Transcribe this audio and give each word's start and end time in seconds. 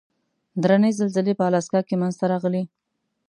درنې 0.63 0.89
زلزلې 0.99 1.33
په 1.39 1.43
الاسکا 1.49 1.81
کې 1.87 1.95
منځته 2.01 2.25
راغلې. 2.31 2.63